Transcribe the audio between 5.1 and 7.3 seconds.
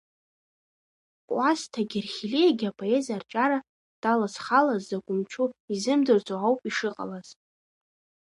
мчу изымдырӡо ауп ишыҟалаз.